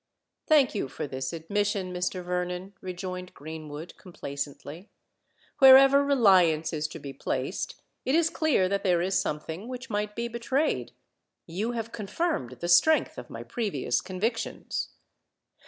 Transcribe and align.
"Thank 0.47 0.73
you 0.73 0.87
for 0.87 1.05
this 1.05 1.31
admission, 1.31 1.93
Mr. 1.93 2.23
Vernon," 2.23 2.73
rejoined 2.81 3.35
Greenwood, 3.35 3.93
complacently: 3.97 4.89
"wherever 5.59 6.03
reliance 6.03 6.73
is 6.73 6.87
to 6.87 6.97
be 6.97 7.13
placed, 7.13 7.79
it 8.03 8.15
is 8.15 8.31
clear 8.31 8.67
that 8.67 8.83
there 8.83 9.03
is 9.03 9.19
something 9.19 9.67
which 9.67 9.91
might 9.91 10.15
be 10.15 10.27
betrayed. 10.27 10.93
You 11.45 11.73
have 11.73 11.91
confirmed 11.91 12.53
the 12.61 12.67
strength 12.67 13.19
of 13.19 13.29
my 13.29 13.43
previous 13.43 14.01
convictions." 14.01 14.89